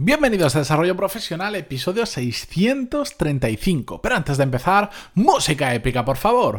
[0.00, 4.00] Bienvenidos a Desarrollo Profesional, episodio 635.
[4.00, 6.58] Pero antes de empezar, música épica, por favor.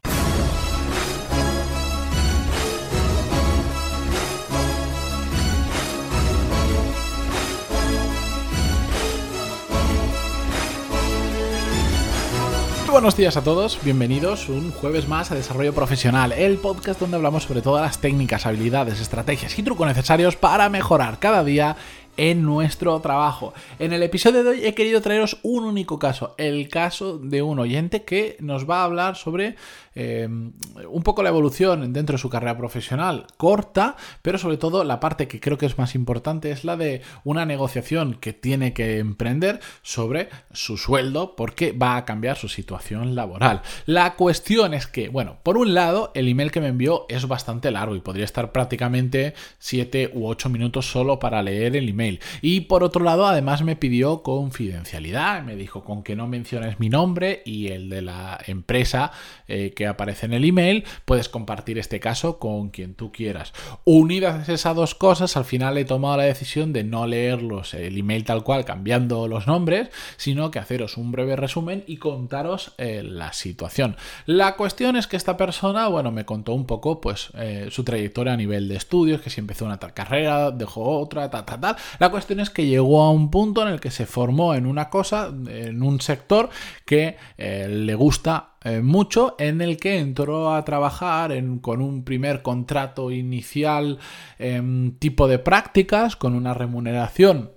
[12.99, 17.43] buenos días a todos, bienvenidos un jueves más a Desarrollo Profesional, el podcast donde hablamos
[17.43, 21.77] sobre todas las técnicas, habilidades, estrategias y trucos necesarios para mejorar cada día
[22.19, 23.53] en nuestro trabajo.
[23.79, 27.59] En el episodio de hoy he querido traeros un único caso, el caso de un
[27.59, 29.55] oyente que nos va a hablar sobre
[29.95, 34.99] eh, un poco la evolución dentro de su carrera profesional corta, pero sobre todo la
[34.99, 38.99] parte que creo que es más importante es la de una negociación que tiene que
[38.99, 43.61] emprender sobre su sueldo porque va a cambiar su situación laboral.
[43.85, 47.71] La cuestión es que, bueno, por un lado, el email que me envió es bastante
[47.71, 52.08] largo y podría estar prácticamente 7 u 8 minutos solo para leer el email.
[52.41, 56.89] Y por otro lado, además me pidió confidencialidad, me dijo con que no menciones mi
[56.89, 59.11] nombre y el de la empresa
[59.47, 63.53] eh, que aparece en el email, puedes compartir este caso con quien tú quieras.
[63.83, 68.23] Unidas esas dos cosas, al final he tomado la decisión de no leerlos el email
[68.23, 73.33] tal cual, cambiando los nombres, sino que haceros un breve resumen y contaros eh, la
[73.33, 73.97] situación.
[74.25, 78.33] La cuestión es que esta persona, bueno, me contó un poco pues eh, su trayectoria
[78.33, 81.75] a nivel de estudios, que si empezó una tal carrera, dejó otra, tal, tal, tal.
[81.99, 84.89] La cuestión es que llegó a un punto en el que se formó en una
[84.89, 86.49] cosa, en un sector
[86.85, 92.41] que eh, le gusta eh, mucho, en el que entró a trabajar con un primer
[92.41, 93.99] contrato inicial
[94.37, 97.51] em, tipo de prácticas, con una remuneración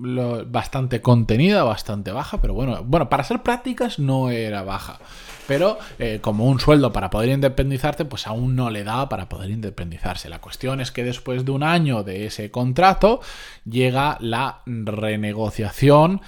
[0.00, 4.98] mm, bastante contenida, bastante baja, pero bueno, bueno, para ser prácticas no era baja
[5.50, 9.50] pero eh, como un sueldo para poder independizarte, pues aún no le da para poder
[9.50, 10.28] independizarse.
[10.28, 13.20] La cuestión es que después de un año de ese contrato
[13.64, 16.20] llega la renegociación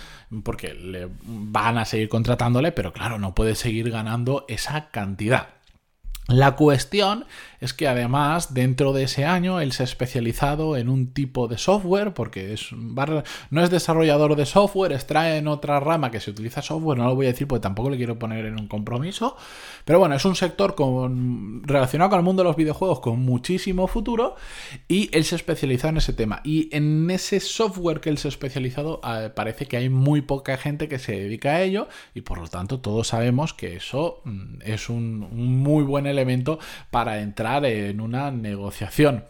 [0.43, 5.51] porque le van a seguir contratándole, pero claro, no puede seguir ganando esa cantidad.
[6.29, 7.25] La cuestión
[7.61, 11.59] es que además dentro de ese año él se ha especializado en un tipo de
[11.59, 16.63] software, porque es, no es desarrollador de software, extrae en otra rama que se utiliza
[16.63, 19.37] software, no lo voy a decir porque tampoco le quiero poner en un compromiso,
[19.85, 20.75] pero bueno, es un sector
[21.63, 24.37] relacionado con el mundo de los videojuegos con muchísimo futuro
[24.89, 26.41] y él se ha especializado en ese tema.
[26.45, 30.57] Y en ese software que él se ha especializado eh, parece que hay muy poca
[30.57, 34.63] gente que se dedica a ello y por lo tanto todos sabemos que eso mm,
[34.65, 36.59] es un, un muy buen elemento
[36.91, 39.25] para entrar en una negociación.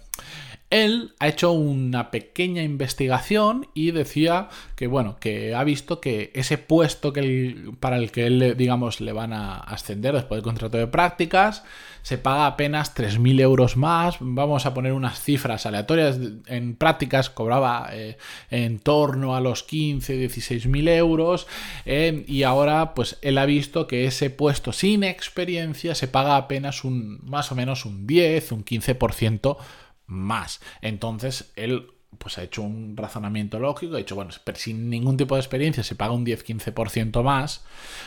[0.73, 6.57] Él ha hecho una pequeña investigación y decía que, bueno, que ha visto que ese
[6.57, 10.87] puesto que para el que él, digamos, le van a ascender después del contrato de
[10.87, 11.63] prácticas,
[12.01, 14.17] se paga apenas 3.000 euros más.
[14.21, 16.19] Vamos a poner unas cifras aleatorias.
[16.47, 18.17] En prácticas cobraba eh,
[18.51, 21.49] en torno a los 15, 16.000 euros.
[21.85, 26.83] Eh, y ahora, pues él ha visto que ese puesto sin experiencia se paga apenas
[26.83, 29.59] un, más o menos un 10, un 15%
[30.13, 30.61] más.
[30.81, 35.41] Entonces, él pues ha hecho un razonamiento lógico, ha dicho, bueno, sin ningún tipo de
[35.41, 37.65] experiencia se paga un 10-15% más,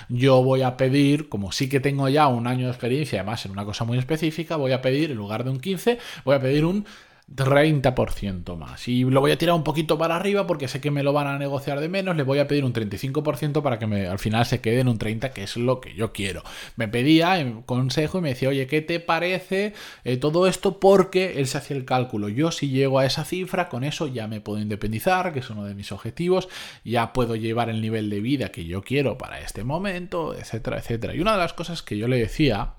[0.10, 3.52] yo voy a pedir, como sí que tengo ya un año de experiencia, además en
[3.52, 6.66] una cosa muy específica, voy a pedir, en lugar de un 15, voy a pedir
[6.66, 6.86] un
[7.34, 8.88] 30% más.
[8.88, 11.28] Y lo voy a tirar un poquito para arriba porque sé que me lo van
[11.28, 12.16] a negociar de menos.
[12.16, 15.34] Le voy a pedir un 35% para que al final se quede en un 30%,
[15.34, 16.44] que es lo que yo quiero.
[16.76, 20.80] Me pedía un consejo y me decía, oye, ¿qué te parece eh, todo esto?
[20.80, 22.30] Porque él se hacía el cálculo.
[22.30, 25.66] Yo si llego a esa cifra, con eso ya me puedo independizar, que es uno
[25.66, 26.48] de mis objetivos.
[26.84, 31.16] Ya puedo llevar el nivel de vida que yo quiero para este momento, etcétera, etcétera.
[31.16, 32.74] Y una de las cosas que yo le decía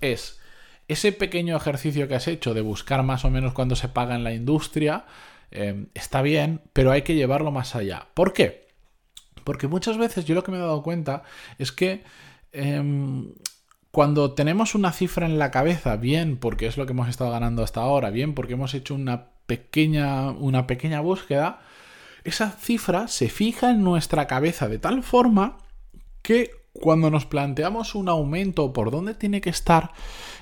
[0.00, 0.39] es
[0.92, 4.24] ese pequeño ejercicio que has hecho de buscar más o menos cuándo se paga en
[4.24, 5.04] la industria
[5.52, 8.08] eh, está bien, pero hay que llevarlo más allá.
[8.12, 8.68] ¿Por qué?
[9.44, 11.22] Porque muchas veces yo lo que me he dado cuenta
[11.58, 12.02] es que
[12.52, 13.32] em,
[13.92, 17.62] cuando tenemos una cifra en la cabeza, bien porque es lo que hemos estado ganando
[17.62, 21.60] hasta ahora, bien porque hemos hecho una pequeña, una pequeña búsqueda,
[22.24, 25.58] esa cifra se fija en nuestra cabeza de tal forma
[26.22, 29.92] que cuando nos planteamos un aumento por dónde tiene que estar,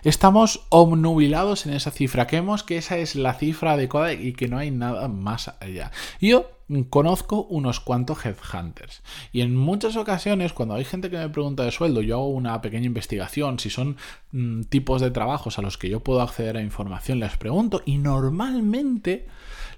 [0.04, 2.26] estamos obnubilados en esa cifra.
[2.26, 5.90] Creemos que esa es la cifra adecuada y que no hay nada más allá.
[6.20, 6.50] Yo
[6.90, 9.02] conozco unos cuantos headhunters
[9.32, 12.60] y en muchas ocasiones cuando hay gente que me pregunta de sueldo yo hago una
[12.60, 13.96] pequeña investigación si son
[14.32, 17.96] mm, tipos de trabajos a los que yo puedo acceder a información les pregunto y
[17.96, 19.28] normalmente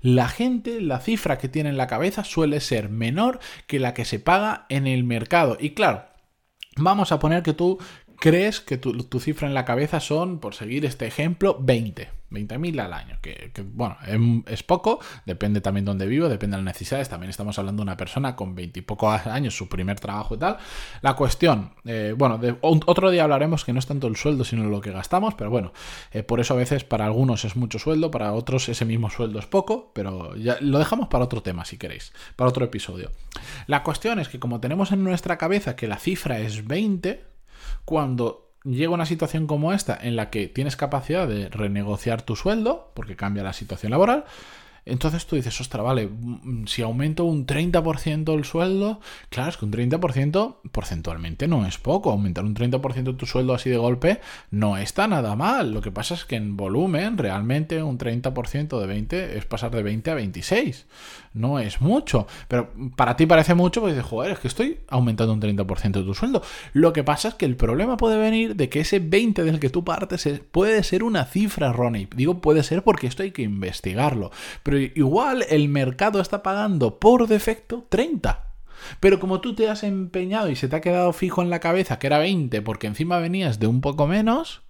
[0.02, 3.38] la gente la cifra que tiene en la cabeza suele ser menor
[3.69, 6.10] que la que se paga en el mercado y claro
[6.76, 7.78] Vamos a poner que tú
[8.19, 12.19] crees que tu, cifra en la cabeza son, por seguir este ejemplo, 20.
[12.31, 13.97] 20.000 al año, que, bueno,
[14.47, 17.85] es, poco, depende también de dónde vivo, depende de las necesidades, también estamos hablando de
[17.85, 20.59] una persona con 20 y pocos años, su primer trabajo y tal.
[21.03, 24.81] La cuestión, eh, bueno, otro día hablaremos que no es tanto el sueldo, sino lo
[24.81, 25.73] que gastamos, pero bueno,
[26.12, 29.38] eh, por eso a veces para algunos es mucho sueldo, para otros ese mismo sueldo
[29.38, 33.11] es poco, pero ya lo dejamos para otro tema si queréis, para otro episodio.
[33.67, 37.25] La cuestión es que como tenemos en nuestra cabeza que la cifra es 20,
[37.85, 42.91] cuando llega una situación como esta en la que tienes capacidad de renegociar tu sueldo,
[42.95, 44.25] porque cambia la situación laboral,
[44.90, 49.64] entonces tú dices, ostras, vale, mm, si aumento un 30% el sueldo, claro, es que
[49.64, 52.10] un 30% porcentualmente no es poco.
[52.10, 54.20] Aumentar un 30% tu sueldo así de golpe
[54.50, 55.72] no está nada mal.
[55.72, 59.82] Lo que pasa es que en volumen, realmente un 30% de 20 es pasar de
[59.82, 60.87] 20 a 26.
[61.32, 62.26] No es mucho.
[62.48, 66.02] Pero para ti parece mucho porque dices, joder, es que estoy aumentando un 30% de
[66.02, 66.42] tu sueldo.
[66.72, 69.70] Lo que pasa es que el problema puede venir de que ese 20 del que
[69.70, 72.08] tú partes puede ser una cifra errónea.
[72.14, 74.31] digo puede ser porque esto hay que investigarlo.
[74.62, 78.47] Pero igual el mercado está pagando por defecto 30.
[78.99, 81.99] Pero como tú te has empeñado y se te ha quedado fijo en la cabeza
[81.99, 84.62] que era 20 porque encima venías de un poco menos,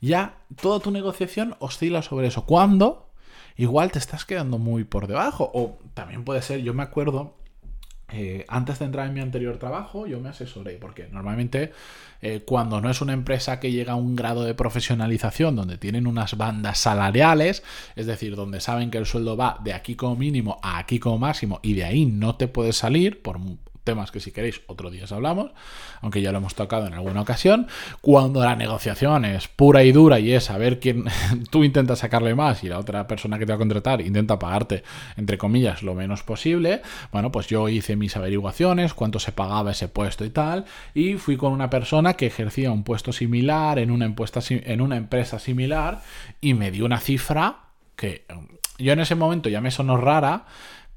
[0.00, 2.46] ya toda tu negociación oscila sobre eso.
[2.46, 3.04] Cuando
[3.56, 5.50] igual te estás quedando muy por debajo.
[5.54, 7.36] O también puede ser, yo me acuerdo
[8.14, 11.72] eh, antes de entrar en mi anterior trabajo, yo me asesoré, porque normalmente
[12.22, 16.06] eh, cuando no es una empresa que llega a un grado de profesionalización donde tienen
[16.06, 17.62] unas bandas salariales,
[17.96, 21.18] es decir, donde saben que el sueldo va de aquí como mínimo a aquí como
[21.18, 23.38] máximo y de ahí no te puedes salir por
[23.84, 25.52] temas que si queréis otro día hablamos,
[26.00, 27.68] aunque ya lo hemos tocado en alguna ocasión,
[28.00, 31.04] cuando la negociación es pura y dura y es saber quién
[31.50, 34.82] tú intentas sacarle más y la otra persona que te va a contratar intenta pagarte,
[35.16, 36.82] entre comillas, lo menos posible,
[37.12, 40.64] bueno, pues yo hice mis averiguaciones, cuánto se pagaba ese puesto y tal,
[40.94, 44.06] y fui con una persona que ejercía un puesto similar en una,
[44.48, 46.02] en una empresa similar
[46.40, 47.58] y me dio una cifra
[47.96, 48.24] que
[48.78, 50.46] yo en ese momento ya me sonó rara,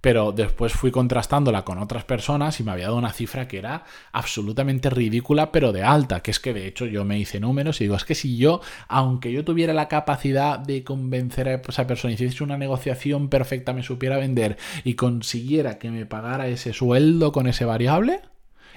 [0.02, 3.84] pero después fui contrastándola con otras personas y me había dado una cifra que era
[4.12, 7.86] absolutamente ridícula, pero de alta, que es que de hecho yo me hice números y
[7.86, 12.14] digo, es que si yo, aunque yo tuviera la capacidad de convencer a esa persona,
[12.14, 17.48] hiciese una negociación perfecta, me supiera vender y consiguiera que me pagara ese sueldo con
[17.48, 18.22] ese variable,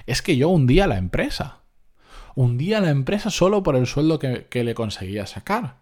[0.07, 1.59] es que yo hundía la empresa.
[2.33, 5.75] Hundía la empresa solo por el sueldo que, que le conseguía sacar.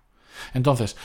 [0.53, 0.97] Entonces,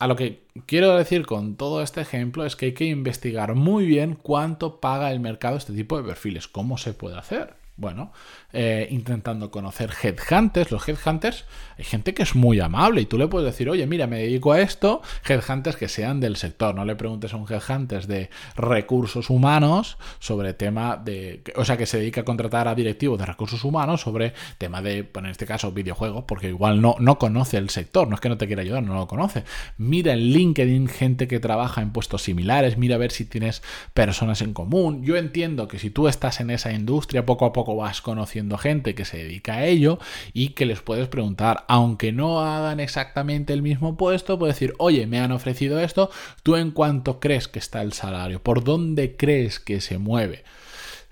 [0.00, 3.84] a lo que quiero decir con todo este ejemplo es que hay que investigar muy
[3.84, 7.54] bien cuánto paga el mercado este tipo de perfiles, cómo se puede hacer.
[7.76, 8.10] Bueno,
[8.52, 10.70] eh, intentando conocer headhunters.
[10.70, 11.44] Los headhunters,
[11.78, 14.52] hay gente que es muy amable y tú le puedes decir, oye, mira, me dedico
[14.52, 15.02] a esto.
[15.28, 16.74] Headhunters que sean del sector.
[16.74, 21.42] No le preguntes a un headhunter de recursos humanos sobre tema de.
[21.56, 25.08] O sea, que se dedica a contratar a directivos de recursos humanos sobre tema de,
[25.14, 28.08] en este caso, videojuegos, porque igual no, no conoce el sector.
[28.08, 29.44] No es que no te quiera ayudar, no lo conoce.
[29.78, 32.78] Mira en LinkedIn gente que trabaja en puestos similares.
[32.78, 33.62] Mira a ver si tienes
[33.94, 35.04] personas en común.
[35.04, 38.94] Yo entiendo que si tú estás en esa industria, poco a poco vas conociendo gente
[38.94, 39.98] que se dedica a ello
[40.32, 45.06] y que les puedes preguntar, aunque no hagan exactamente el mismo puesto, puedes decir, oye,
[45.06, 46.10] me han ofrecido esto,
[46.42, 48.42] ¿tú en cuánto crees que está el salario?
[48.42, 50.44] ¿Por dónde crees que se mueve?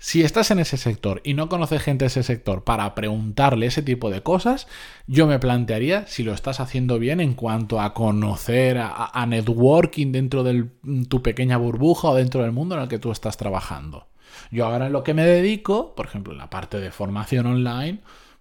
[0.01, 3.81] Si estás en ese sector y no conoces gente de ese sector para preguntarle ese
[3.81, 4.65] tipo de cosas,
[5.07, 10.43] yo me plantearía si lo estás haciendo bien en cuanto a conocer, a, networking dentro
[10.45, 10.67] de
[11.09, 14.07] tu pequeña burbuja o dentro del mundo en el que tú estás trabajando.
[14.51, 17.99] Yo ahora en lo que me dedico, por ejemplo, en la parte de formación online,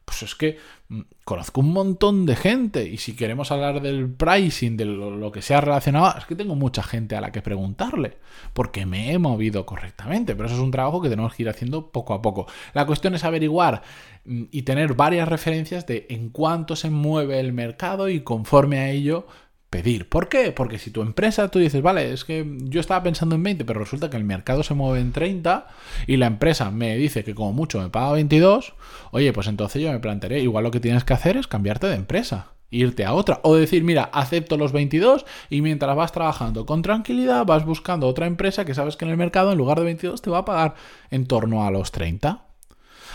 [0.09, 0.57] pues es que
[0.88, 5.42] mm, conozco un montón de gente y si queremos hablar del pricing, de lo, que
[5.42, 8.16] sea relacionado, es que tengo mucha gente a la que preguntarle,
[8.54, 11.90] porque me he movido correctamente, pero eso es un trabajo que tenemos que ir haciendo
[11.92, 12.47] poco a poco.
[12.73, 13.83] La cuestión es averiguar
[14.25, 18.90] mm, y tener varias referencias de en cuánto se mueve el mercado y conforme a
[18.90, 19.26] ello
[19.70, 20.08] pedir.
[20.08, 20.52] ¿Por qué?
[20.52, 23.80] Porque si tu empresa tú dices, vale, es que yo estaba pensando en 20, pero
[23.80, 25.66] resulta que el mercado se mueve en 30
[26.06, 28.75] y la empresa me dice que como mucho me paga 22,
[29.10, 31.96] oye, pues entonces yo me plantearé, igual lo que tienes que hacer es cambiarte de
[31.96, 33.40] empresa irte a otra.
[33.44, 38.26] O decir, mira, acepto los 22 y mientras vas trabajando con tranquilidad vas buscando otra
[38.26, 40.75] empresa que sabes que en el mercado en lugar de 22 te va a pagar
[41.10, 42.46] en torno a los 30.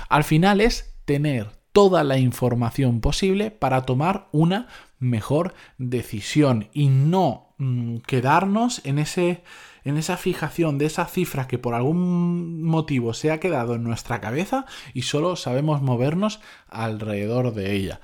[0.09, 4.67] Al final es tener toda la información posible para tomar una
[5.03, 9.43] mejor decisión y no mm, quedarnos en ese
[9.85, 14.21] en esa fijación de esa cifra que por algún motivo se ha quedado en nuestra
[14.21, 17.99] cabeza y solo sabemos movernos alrededor de ella.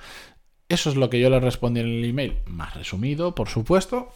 [0.67, 4.09] Eso es lo que yo le respondí en el email, más resumido, por supuesto,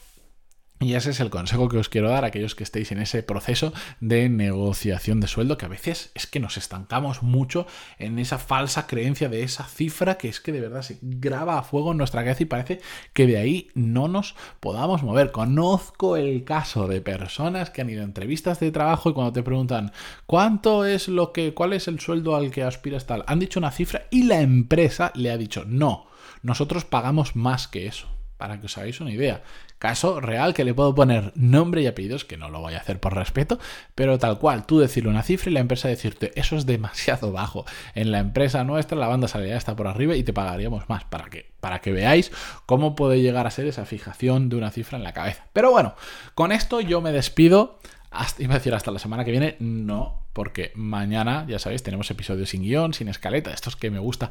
[0.83, 3.23] Y ese es el consejo que os quiero dar a aquellos que estéis en ese
[3.23, 3.71] proceso
[4.01, 7.65] de negociación de sueldo, que a veces es que nos estancamos mucho
[7.99, 11.63] en esa falsa creencia de esa cifra que es que de verdad se graba a
[11.63, 12.81] fuego en nuestra cabeza y parece
[13.13, 15.31] que de ahí no nos podamos mover.
[15.31, 19.43] Conozco el caso de personas que han ido a entrevistas de trabajo y cuando te
[19.43, 19.93] preguntan
[20.25, 23.71] cuánto es lo que, cuál es el sueldo al que aspiras tal, han dicho una
[23.71, 26.07] cifra y la empresa le ha dicho no,
[26.41, 29.43] nosotros pagamos más que eso para que os hagáis una idea.
[29.79, 32.99] Caso real que le puedo poner nombre y apellidos, que no lo voy a hacer
[32.99, 33.59] por respeto,
[33.95, 37.65] pero tal cual, tú decirle una cifra y la empresa decirte, eso es demasiado bajo.
[37.95, 41.25] En la empresa nuestra la banda salarial está por arriba y te pagaríamos más, para
[41.25, 42.31] que, para que veáis
[42.65, 45.45] cómo puede llegar a ser esa fijación de una cifra en la cabeza.
[45.53, 45.95] Pero bueno,
[46.33, 47.79] con esto yo me despido.
[48.09, 52.11] Hasta, iba a decir hasta la semana que viene, no, porque mañana, ya sabéis, tenemos
[52.11, 54.29] episodios sin guion, sin escaleta, estos que me gusta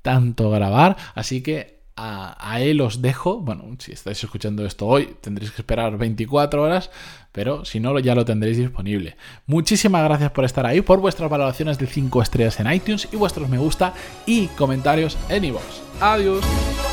[0.00, 3.40] tanto grabar, así que a, él os dejo.
[3.40, 6.90] Bueno, si estáis escuchando esto hoy, tendréis que esperar 24 horas,
[7.32, 9.16] pero si no, ya lo tendréis disponible.
[9.46, 13.48] Muchísimas gracias por estar ahí, por vuestras valoraciones de 5 estrellas en iTunes y vuestros
[13.48, 13.94] me gusta
[14.26, 15.64] y comentarios en iVoox.
[16.00, 16.87] Adiós.